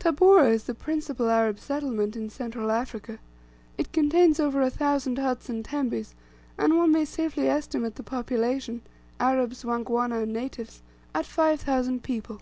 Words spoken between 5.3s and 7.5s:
and tembes, and one may safely